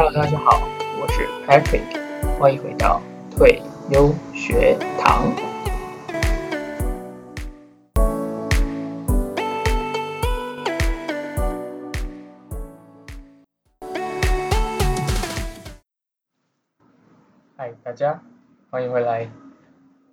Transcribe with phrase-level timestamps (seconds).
[0.00, 0.60] Hello，大家好，
[1.00, 3.02] 我是 Patrick，欢迎回到
[3.32, 3.60] 退
[3.90, 5.34] 优学堂。
[17.56, 18.22] 嗨，大家，
[18.70, 19.28] 欢迎回来。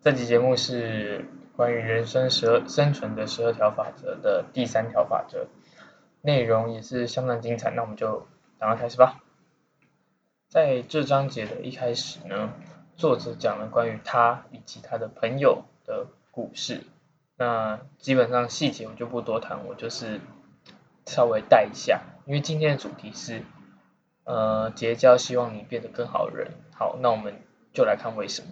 [0.02, 5.46] 这期节目是关于人生十二生存的十二条法则的第三条法则，
[6.22, 7.70] 内容也是相当精彩。
[7.70, 8.26] 那我们就
[8.58, 9.22] 赶快开始吧。
[10.56, 12.54] 在这章节的一开始呢，
[12.96, 16.86] 作者讲了关于他以及他的朋友的故事。
[17.36, 20.22] 那基本上细节我就不多谈，我就是
[21.06, 23.44] 稍微带一下，因为今天的主题是
[24.24, 26.54] 呃结交希望你变得更好的人。
[26.74, 27.36] 好，那我们
[27.74, 28.52] 就来看为什么。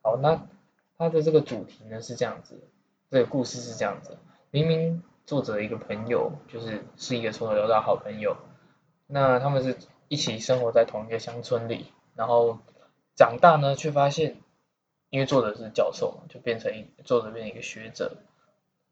[0.00, 0.46] 好，那
[0.96, 2.68] 他的这个主题呢是这样子，
[3.10, 4.16] 这个故事是这样子。
[4.52, 8.36] 明明作者的一个朋友就是是一个从小到大好朋友，
[9.08, 9.76] 那他们是。
[10.12, 12.58] 一起生活在同一个乡村里，然后
[13.14, 14.36] 长大呢，却发现，
[15.08, 18.18] 因为作者是教授嘛，就变成一作者变成一个学者，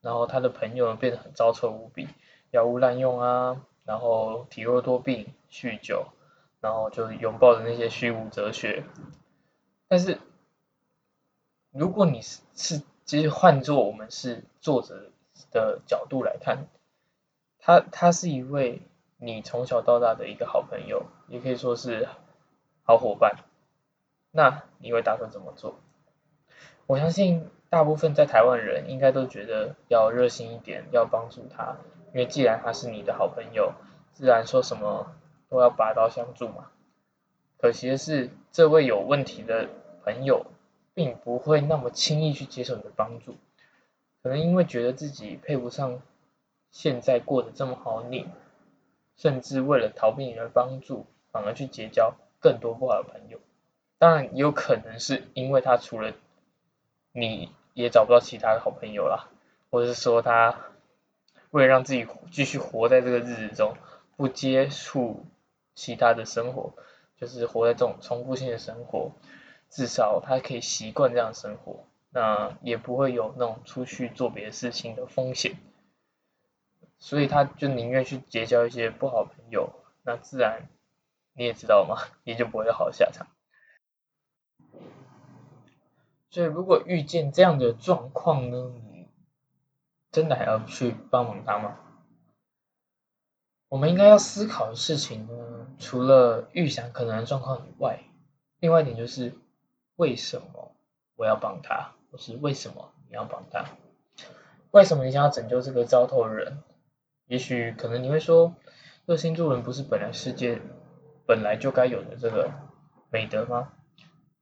[0.01, 2.09] 然后他的朋友变得很糟臭无比，
[2.53, 6.07] 药物滥用啊，然后体弱多病，酗酒，
[6.63, 8.85] 然后就拥抱着那些虚无哲学。
[9.89, 10.19] 但是，
[11.71, 15.11] 如果你是是，其实换做我们是作者
[15.51, 16.67] 的角度来看，
[17.59, 18.81] 他他是一位。
[19.23, 22.09] 你从小到大的一个好朋友，也可以说是
[22.85, 23.37] 好伙伴，
[24.31, 25.79] 那你会打算怎么做？
[26.87, 31.77] 我相信大部分在台湾人应该都觉得要热心一点，要帮助他，
[32.15, 33.75] 因为既然他是你的好朋友，
[34.15, 35.13] 自然说什么
[35.51, 36.71] 都要拔刀相助嘛。
[37.59, 39.69] 可惜的是，这位有问题的
[40.03, 40.47] 朋友，
[40.95, 43.37] 并不会那么轻易去接受你的帮助，
[44.23, 46.01] 可能因为觉得自己配不上
[46.71, 48.27] 现在过得这么好你。
[49.21, 53.39] 甚至为了逃避你的帮助，反而去结交更多不好的朋友。
[53.99, 56.15] 当然，也有可能是因为他除了
[57.13, 59.29] 你也找不到其他的好朋友啦，
[59.71, 60.59] 或者是说他
[61.51, 63.77] 为了让自己继续活在这个日子中，
[64.17, 65.27] 不接触
[65.75, 66.73] 其他的生活，
[67.19, 69.13] 就是活在这种重复性的生活，
[69.69, 75.57] 至少他可以习惯这样生活，那也不会有那种出去做别的事情的风险。
[77.01, 79.73] 所以他就宁愿去结交一些不好朋友，
[80.05, 80.69] 那自然
[81.33, 83.27] 你也知道嘛，也就不会有好下场。
[86.31, 89.09] 所以如果遇见这样的状况呢，你
[90.13, 91.79] 真的还要去帮忙他吗？
[93.69, 98.01] 我们应该要思考的事情呢，除了预想可能的状况以外，
[98.59, 99.33] 另外一点就是
[99.97, 100.77] 为什么
[101.17, 103.65] 我要帮他，或是为什么你要帮他？
[104.71, 106.63] 为什么你想要拯救这个糟透的人？
[107.31, 108.57] 也许可能你会说，
[109.07, 110.61] 热心助人不是本来世界
[111.29, 112.51] 本来就该有的这个
[113.09, 113.73] 美德吗？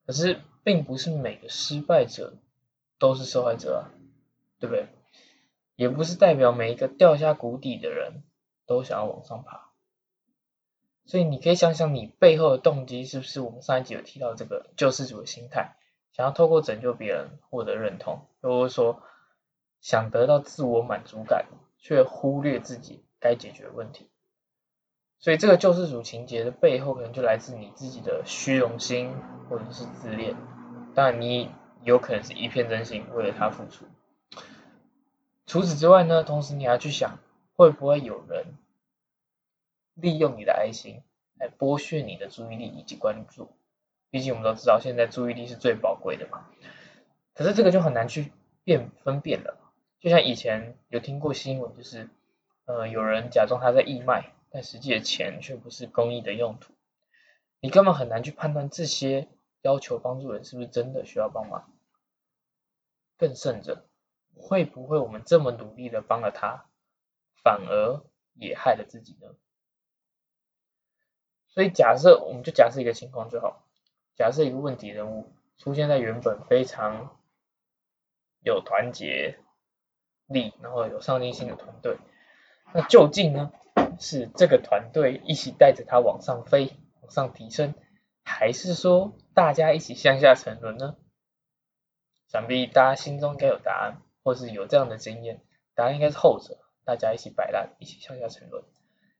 [0.06, 2.38] 可是并不是每个失败者
[2.98, 3.92] 都是受害者啊，
[4.58, 4.86] 对不对？
[5.76, 8.22] 也不是代表每一个掉下谷底的人
[8.64, 9.68] 都想要往上爬。
[11.04, 15.76] 所以你可以想想你背后的动机是不是我们上一集有提到这个救世主的心态，
[16.14, 19.02] 想要透过拯救别人获得认同，或者说
[19.82, 21.44] 想得到自我满足感。
[21.78, 24.10] 却忽略自己该解决的问题，
[25.18, 29.14] 所以这个救世主情节的背后，可能就来自你自己的虚荣心
[29.48, 30.36] 或者是自恋。
[30.94, 31.50] 当然，你
[31.82, 33.84] 有可能是一片真心为了他付出。
[35.46, 37.18] 除此之外呢，同时你还要去想，
[37.54, 38.56] 会不会有人
[39.94, 41.02] 利用你的爱心
[41.36, 43.50] 来剥削你的注意力以及关注？
[44.10, 46.48] 毕竟我们都知道，现在注意力是最宝贵的嘛。
[47.34, 48.32] 可是这个就很难去
[48.64, 49.56] 辨分辨了。
[50.00, 52.08] 就像以前有听过新闻，就是
[52.66, 56.72] 呃有人假装他在义卖，但实际的钱却不是公益的用途，
[57.58, 59.26] 你根本很难去判断这些
[59.62, 61.68] 要求帮助人是不是真的需要帮忙。
[63.16, 63.88] 更甚者，
[64.36, 66.66] 会不会我们这么努力的帮了他，
[67.42, 68.00] 反而
[68.34, 69.34] 也害了自己呢？
[71.48, 73.66] 所以假设我们就假设一个情况就好，
[74.14, 77.18] 假设一个问题人物出现在原本非常
[78.44, 79.40] 有团结。
[80.28, 81.98] 力，然后有上进心的团队，
[82.72, 83.50] 那究竟呢？
[84.00, 87.74] 是这个团队一起带着他往上飞，往上提升，
[88.22, 90.94] 还是说大家一起向下沉沦呢？
[92.28, 95.42] 想必大家心中应该有答案，或是有这样的经验，
[95.74, 98.62] 答案应该是后者，大家一起摆烂，一起向下沉沦。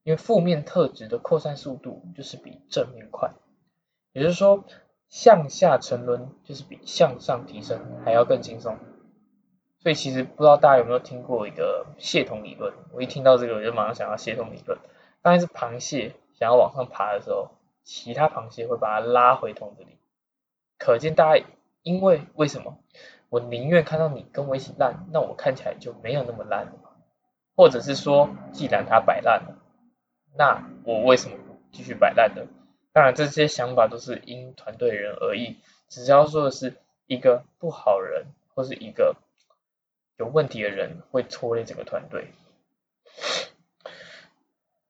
[0.04, 3.32] 因为负面特质的扩散速度就是比正面快，
[4.12, 4.64] 也就是说，
[5.08, 8.78] 向下沉沦就是比向上提升还要更轻松。
[9.88, 12.75] 所以其实不知道大家有没有听过一个蟹桶理论？
[12.93, 14.79] 我一听到这个，我就马上想到蟹桶理论。
[15.23, 17.52] 当然是螃蟹想要往上爬的时候，
[17.85, 19.96] 其他螃蟹会把它拉回桶子里。
[20.76, 21.43] 可见大家
[21.82, 22.76] 因为为什么？
[23.31, 26.73] 我宁愿看到你跟我一起烂，那我看起来就没有那么烂了。
[27.56, 29.56] 或者是说，既然它摆烂了，
[30.37, 31.38] 那我为什么
[31.73, 32.43] 继续摆烂呢？
[32.93, 35.56] 当然，这些想法都是因团队人而异。
[35.88, 36.76] 只要说的是
[37.06, 39.17] 一个不好人，或是一个
[40.18, 42.32] 有问题的人，会拖累整个团队。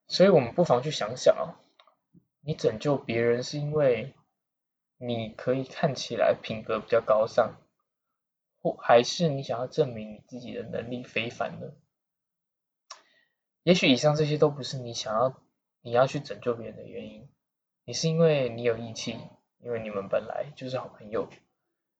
[0.06, 1.60] 所以我们不妨去想想啊，
[2.40, 4.14] 你拯救别人是因为
[4.96, 7.56] 你可以看起来品格比较高尚，
[8.62, 11.72] 或还是你想要证明你自己的能力非凡呢？
[13.62, 15.38] 也许以上这些都不是你想要
[15.82, 17.28] 你要去拯救别人的原因，
[17.84, 19.18] 你是因为你有义气，
[19.58, 21.28] 因为你们本来就是好朋友。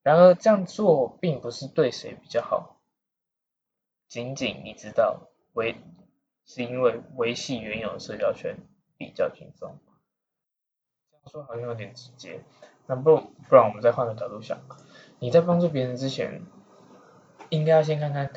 [0.02, 2.77] 然而这样做并不是对谁比较好，
[4.08, 5.76] 仅仅你知道为。
[6.50, 8.56] 是因为维系原有的社交圈
[8.96, 9.78] 比较轻松，
[11.10, 12.42] 这样说好像有点直接。
[12.86, 14.58] 那不不然我们再换个角度想，
[15.18, 16.40] 你在帮助别人之前，
[17.50, 18.32] 应该要先看看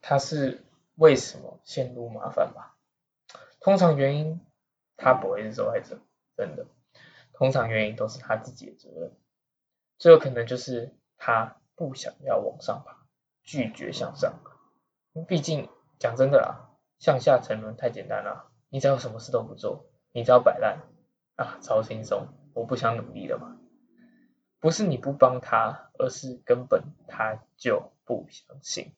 [0.00, 2.78] 他是为什么陷入麻烦吧。
[3.60, 4.40] 通常原因
[4.96, 6.00] 他不会是受害者，
[6.38, 6.64] 真的。
[7.34, 9.14] 通常原因都是他自己的责任，
[9.98, 13.06] 最有可能就是他不想要往上爬，
[13.42, 14.40] 拒绝向上。
[15.28, 15.68] 毕竟
[15.98, 16.66] 讲真的啦。
[16.98, 20.80] 向下沉沦太简单了，你只要什么事都不做，你只要摆烂
[21.36, 23.56] 啊，超轻松，我不想努力了嘛。
[24.58, 28.92] 不是你不帮他，而是根本他就不相信。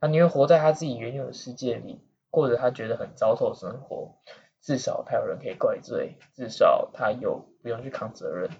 [0.00, 4.16] 他宁愿活在他自己原有的世界里，过着他觉得很糟透的生活，
[4.60, 8.50] 至少他有人可以怪罪，至少他有不用去扛责任。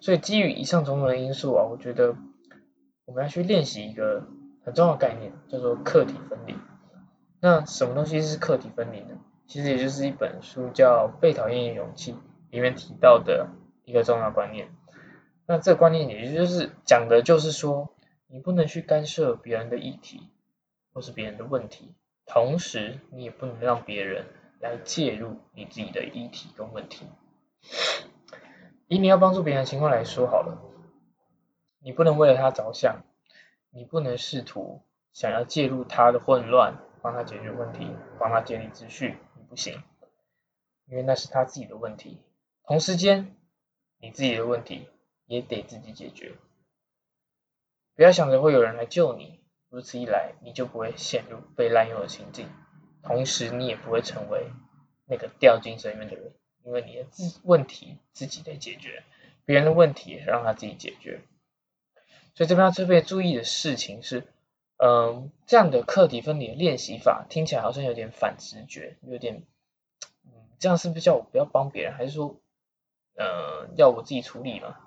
[0.00, 2.16] 所以基于以上种种的因素啊，我觉得
[3.04, 4.26] 我们要去练习一个
[4.68, 6.54] 很重要的概念，叫做客体分离。
[7.40, 9.16] 那什么东西是客体分离呢？
[9.46, 12.12] 其实也就是一本书叫《被讨厌的勇气》
[12.50, 13.48] 里面提到的
[13.86, 14.68] 一个重要观念。
[15.46, 17.94] 那这个观念也就是讲的就是说，
[18.26, 20.28] 你不能去干涉别人的议题
[20.92, 21.94] 或是别人的问题，
[22.26, 24.26] 同时你也不能让别人
[24.60, 27.06] 来介入你自己的议题跟问题。
[28.86, 30.60] 以你要帮助别人的情况来说好了，
[31.80, 33.02] 你不能为了他着想，
[33.70, 34.82] 你不能试图
[35.12, 36.76] 想要介入他的混乱。
[37.00, 37.88] 帮他解决问题，
[38.18, 39.84] 帮他建立秩序，你不行，
[40.86, 42.18] 因为那是他自己的问题。
[42.64, 43.36] 同时间，
[43.98, 44.88] 你自己的问题
[45.24, 46.34] 也得自己解决。
[47.94, 49.38] 不要想着会有人来救你，
[49.68, 52.48] 如此一来，你就不会陷入被滥用的情境，
[53.00, 54.50] 同时你也不会成为
[55.06, 56.32] 那个掉进深渊的人，
[56.64, 59.04] 因为你的自问题自己得解决，
[59.44, 61.22] 别人的问题让他自己解决。
[62.34, 64.26] 所以这边要特别注意的事情是。
[64.80, 69.42] 嗯，这样的课题分离练习法听起来好像有点反直觉，有点，
[70.24, 70.30] 嗯，
[70.60, 72.36] 这样是不是叫我不要帮别人，还是说，
[73.16, 74.78] 呃，要我自己处理嘛？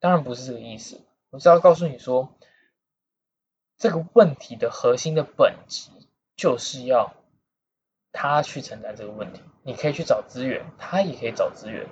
[0.00, 1.00] 当然不是这个意思，
[1.30, 2.34] 我是要告诉你说，
[3.78, 5.92] 这个问题的核心的本质
[6.36, 7.14] 就是要
[8.12, 11.88] 他去承担这个问题，你可以去找资源，他也可以找资源，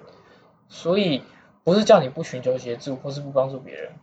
[0.68, 1.22] 所以
[1.64, 3.94] 不是叫你不寻求协助或是不帮助别人，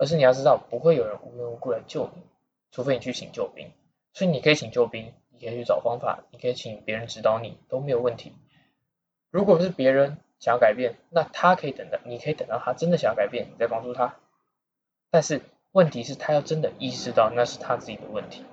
[0.00, 2.22] 而是你要知道不会有人无缘无故来救你。
[2.72, 3.70] 除非你去请救兵，
[4.14, 8.32] 所以你可以请救兵，你可以去找方法，你可以请别人指导你都没有问题。
[9.28, 14.14] 如果是别人想要改变，那他可以等到，你可以等到他真的想要改变，你再帮助他。
[15.10, 18.46] 但是问题是，他要真的意识到那是他自己的问题，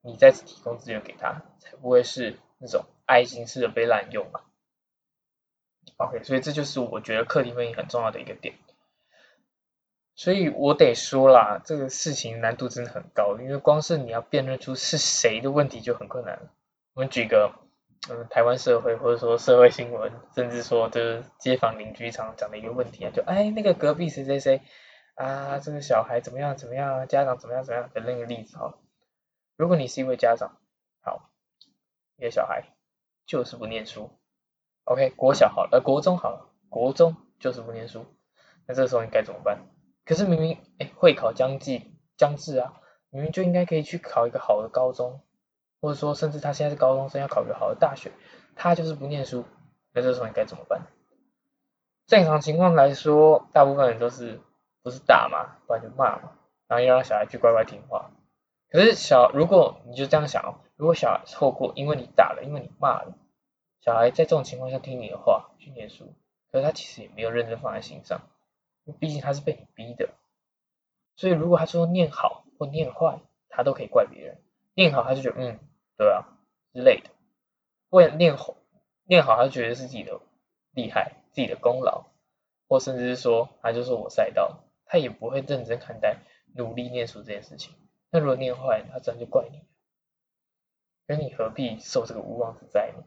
[0.00, 4.42] 你再次提供资源给他，才不会是那种爱心式的被滥用嘛。
[5.96, 8.54] OK，所以这就是我觉得课题分析很重要的一个点。
[10.16, 16.52] 所以我得说啦，这个事情难度真的很高，因为光是你要辨认出是谁的问题就很困难了。
[16.94, 17.52] 我们举个，
[18.08, 24.62] 嗯，台湾社会或者说社会新闻，甚至说就是街坊邻居常讲的一个问题啊，就哎那个隔壁谁谁谁
[25.16, 28.78] 啊，这个小孩怎么样怎么样，家长怎么样怎么样的那个例子哈。
[29.56, 30.58] 如果你是一位家长，
[31.00, 31.30] 好，
[32.16, 32.64] 你的小孩
[33.26, 34.12] 就是不念书
[34.84, 38.06] ，OK，国小好，呃，国中好了，国中就是不念书，
[38.68, 39.58] 那这时候你该怎么办？
[40.04, 42.80] 可是明明哎会考将近将至啊，
[43.10, 45.20] 明明就应该可以去考一个好的高中，
[45.80, 48.12] 或者说甚至他现在是高中生要考一个好的大学，
[48.54, 49.44] 他就是不念书，
[49.92, 50.82] 那这时候你该怎么办？
[52.06, 54.40] 正常情况来说，大部分人都是
[54.82, 56.32] 不是打嘛，不然就骂嘛，
[56.68, 58.10] 然后要让小孩去乖乖听话。
[58.68, 63.16] 可是小如果你就这样想，如果小孩错过，因为你打了，因为你骂了，
[63.80, 66.12] 小孩在这种情况下听你的话去念书，
[66.52, 68.20] 可是他其实也没有认真放在心上。
[68.92, 70.10] 毕竟他是被你逼的，
[71.16, 74.40] 所以如果他说念好或念坏，他都可以怪别人。
[74.74, 75.58] 念好他就觉得嗯
[75.96, 76.26] 对啊
[76.72, 77.10] 之类的，
[77.90, 78.56] 为念好
[79.04, 80.20] 念好他觉得是自己的
[80.72, 82.06] 厉害、自己的功劳，
[82.68, 86.18] 或甚至是说他就是我赛道，他也不会认真看待
[86.54, 87.74] 努力念书这件事情。
[88.10, 89.62] 那如果念坏，他自然就怪你，
[91.06, 93.04] 那你何必受这个无妄之灾呢？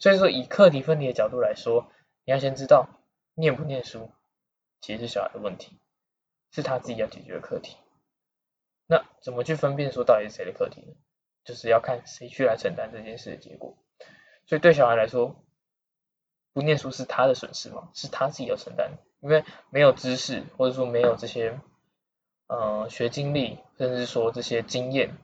[0.00, 1.92] 所以说，以课题分离的角度来说，
[2.24, 2.88] 你要先知道
[3.34, 4.10] 念不念书
[4.80, 5.78] 其实是小孩的问题，
[6.52, 7.76] 是他自己要解决的课题。
[8.86, 10.94] 那怎么去分辨说到底是谁的课题呢？
[11.44, 13.76] 就是要看谁去来承担这件事的结果。
[14.46, 15.44] 所以对小孩来说，
[16.52, 17.90] 不念书是他的损失嘛？
[17.94, 21.60] 是他自己要承担，因为没有知识，或者说没有这些
[22.46, 25.16] 呃学经历，甚至说这些经验，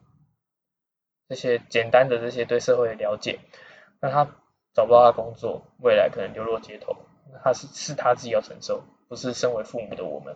[1.29, 3.39] 这些简单的这些对社会的了解，
[4.01, 4.25] 那他
[4.73, 6.97] 找不到他工作，未来可能流落街头，
[7.43, 10.35] 他是是他自己要承受，不是身为父母的我们。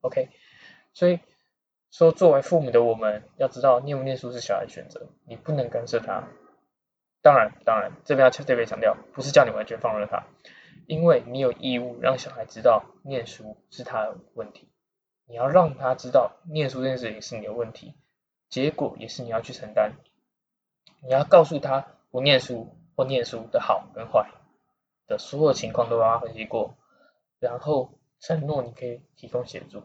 [0.00, 0.28] OK，
[0.92, 1.20] 所以
[1.90, 6.28] 说作为父母的我们要知道，念不念书是小孩选择，你不能干涉他。
[7.22, 10.24] 当然，当然，这边要特别强调，不是叫你完全放任他，
[10.86, 14.68] 因为你有义务让小孩知道念书是他的问题，
[15.26, 17.94] 你要让他知道念书这件事情是你的问题，
[18.50, 19.94] 结果也是你要去承担。
[21.02, 24.30] 你要告诉他不念书或念书的好跟坏
[25.06, 26.76] 的所有情况都帮他分析过，
[27.38, 29.82] 然后承诺你可以提供协助。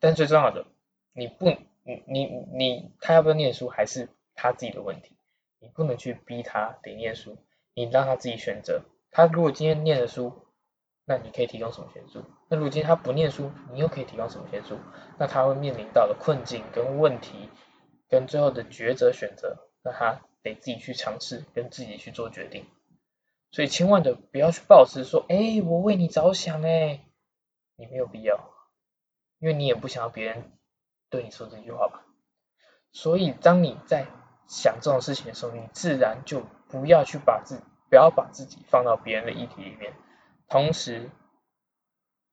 [0.00, 0.66] 但最重要的，
[1.12, 1.50] 你不，
[1.82, 5.16] 你你你，他要不要念书还是他自己的问题。
[5.60, 7.36] 你不能去逼他得念书，
[7.74, 8.82] 你让他自己选择。
[9.10, 10.46] 他如果今天念了书，
[11.04, 12.24] 那你可以提供什么协助？
[12.48, 14.78] 那如果今天他不念书，你又可以提供什么协助？
[15.18, 17.48] 那他会面临到的困境跟问题，
[18.08, 22.64] 跟最后的抉择选择，那他得自己去尝试，跟自己去做决定。
[23.50, 27.04] 所以千万的不要去抱持说，哎，我为你着想，哎，
[27.76, 28.50] 你没有必要，
[29.38, 30.52] 因为你也不想要别人
[31.08, 32.04] 对你说这句话吧。
[32.92, 34.06] 所以当你在
[34.46, 39.94] 想这种事情的时候，你自然就不要去把自不要把自己放到别人的议题里面，
[40.48, 41.10] 同时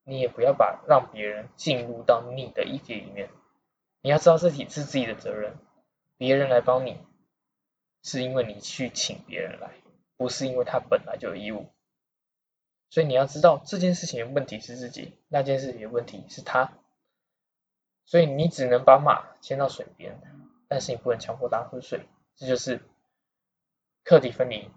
[0.03, 3.29] 你也不要把让别人进入到你的议题里面。
[4.01, 5.57] 你要知道自己是自己的责任，
[6.17, 6.99] 别人来帮你
[8.03, 9.71] 是因为你去请别人来，
[10.17, 11.67] 不是因为他本来就有义务。
[12.89, 16.73] 所以你要知道这件事情的问题是自己，那件事情的问题是他，
[18.05, 20.21] 所以你只能把马牵到水边。
[20.67, 22.81] 但是你不能强迫他喝水，这就是
[24.03, 24.71] 课题分离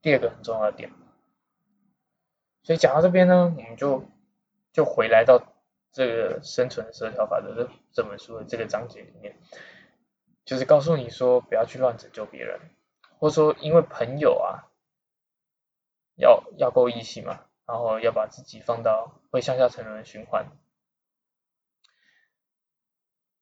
[0.00, 0.92] 第二个很重要的点。
[2.62, 4.04] 所以讲到这边呢，我们就
[4.72, 5.42] 就回来到
[5.90, 9.36] 这个生存十二条法则这这本书的这个章节里面，
[10.44, 12.60] 就是告诉你说不要去乱拯救别人，
[13.18, 14.68] 或者说因为朋友啊
[16.16, 20.46] 要要够义气嘛，然后要把自己放到会向下沉沦的循环。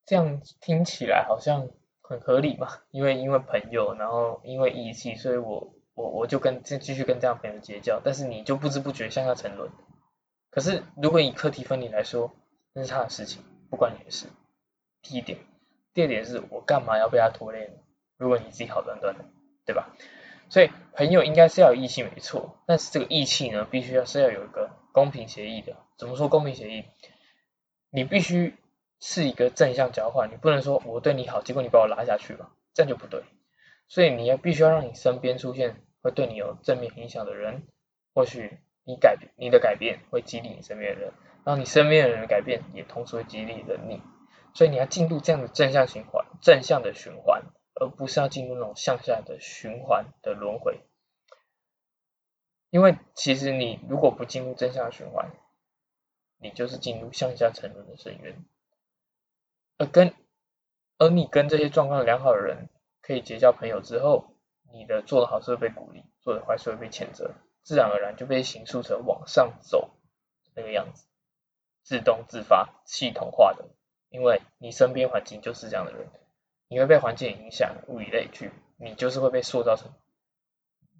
[0.05, 1.69] 这样听起来好像
[2.01, 9.71] 很合理嘛，因为因为朋友，然后因为义气，所以我我我就跟继继续跟这样朋友结交，但是你就不知不觉向下沉沦。
[10.51, 12.31] 可是如果以课题分离来说，
[12.73, 14.27] 那是他的事情，不关你的事。
[15.01, 15.39] 第一点，
[15.93, 17.73] 第二点是我干嘛要被他拖累呢？
[18.17, 19.25] 如果你自己好端端的，
[19.65, 19.95] 对吧？
[20.49, 25.75] 所以朋友应该是要有义气没错，但是这个义气呢，必须要是要有一个公平协议的。
[25.97, 26.85] 怎么说公平协议？
[27.89, 28.55] 你必须。
[29.01, 33.23] 是一个正向交换，你不能说我对你好，结果你把我拉下去了，这样就不对。
[33.89, 37.63] 所以你要必须要让你身边出现会对你有正面影响的人，
[38.13, 41.11] 或许你改你的改变会激励你身边的人，
[41.43, 44.01] 然后你身边的人的改变也同时会激励了你。
[44.53, 47.43] 所以你要进入这样的正向循环，正向的循环，
[47.75, 50.79] 而不是要进入那种向下的循环的轮回。
[52.69, 55.31] 因为其实你如果不进入正向循环，
[56.37, 58.43] 你就是进入向下沉沦的深渊。
[59.77, 60.13] 而跟
[60.97, 62.69] 而你跟这些状况良好的人
[63.01, 64.35] 可以结交朋友之后，
[64.71, 69.89] 你的做的好事会被鼓励，做的坏事会被谴责，自然而然就被形塑成往上走
[70.53, 71.05] 那个样子，
[71.83, 73.67] 自动自发系统化的，
[74.09, 76.09] 因为你身边环境就是这样的人，
[76.75, 79.93] 你会被环境影响，物以类聚，你就是会被塑造成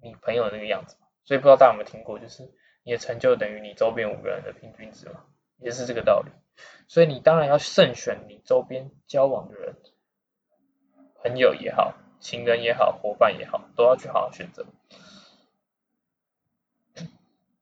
[0.00, 0.96] 你朋友那个样子。
[1.26, 2.50] 所以不知道大家有没有听过，就是
[2.82, 5.26] 你的成就等于你周边五个人的平均值嘛，
[5.58, 6.30] 也是这个道理。
[6.88, 9.76] 所以你当然要慎选你周边交往的人，
[11.22, 14.64] 朋友也好，情人也好，伙伴也好，都要去好好选择。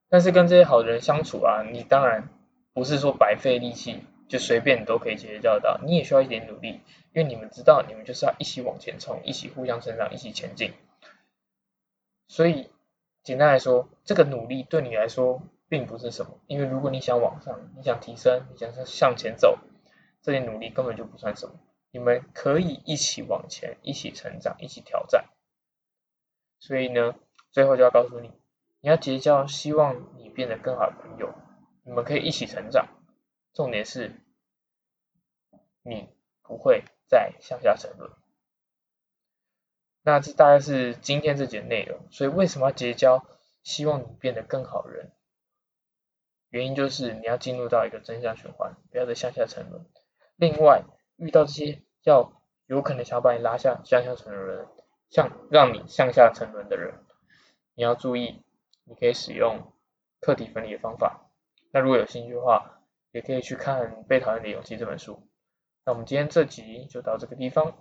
[0.08, 2.28] 但是跟这些好的人相处啊，你当然
[2.74, 6.80] 不是说白费力气，就随便都可以结交到，你也需要一点努力，
[7.12, 10.72] 因为你们知道，你们就是要一起往前冲，一起互相成长，一起前进。
[12.28, 12.70] 所以
[13.22, 15.42] 简单来说，这个努力对你来说。
[15.66, 19.58] 并不是什么，因为如果你想往上，你想提升，你想向前走，
[20.22, 21.54] 这些努力根本就不算什么。
[21.90, 25.24] 你们可以一起往前，一起成长，一起挑战。
[26.60, 27.16] 所以呢，
[27.50, 28.30] 最后就要告诉你，
[28.82, 31.34] 你要结交希望你变得更好的朋友，
[31.82, 32.88] 你们可以一起成长。
[33.54, 34.12] 重点是，
[35.82, 36.08] 你
[36.42, 38.10] 不会再向下沉沦。
[40.02, 42.00] 那这大概是今天这节内容。
[42.10, 43.24] 所以为什么要结交
[43.62, 45.12] 希望你变得更好人？
[46.50, 49.86] 原因就是你要进入到一个正向循环，不要再向下沉沦。
[50.36, 50.82] 另外，
[51.16, 54.68] 遇到这些要有可能想要把你拉下向下沉沦的人，
[55.10, 57.04] 像让你向下沉沦的人，
[57.74, 58.42] 你要注意，
[58.84, 59.72] 你可以使用
[60.20, 61.30] 课题分离的方法。
[61.72, 62.83] 那如果有兴趣的话，
[63.14, 65.22] 也可以去看《被讨厌的勇气》这本书。
[65.86, 67.72] 那我们今天这集就到这个地方。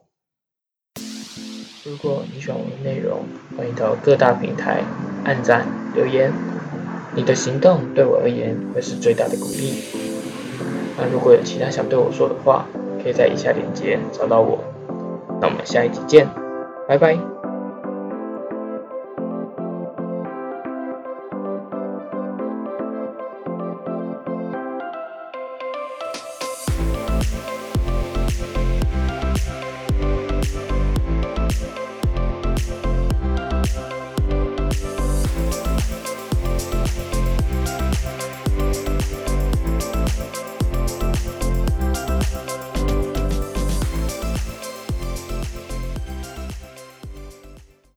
[1.84, 3.26] 如果你喜欢我的内容，
[3.58, 4.84] 欢迎到各大平台
[5.26, 6.32] 按赞留言，
[7.16, 9.84] 你的行动对我而言会是最大的鼓励。
[10.98, 12.68] 那如果有其他想对我说的话，
[13.02, 14.64] 可以在以下链接找到我。
[15.42, 16.30] 那我们下一集见，
[16.88, 17.43] 拜拜。